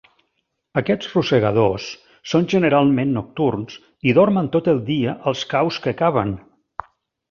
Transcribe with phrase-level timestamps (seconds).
[0.81, 1.85] Aquests rosegadors
[2.33, 3.79] són generalment nocturns
[4.13, 6.39] i dormen tot el dia als caus que caven.